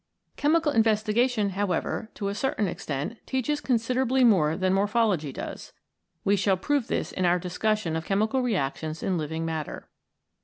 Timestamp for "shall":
6.35-6.57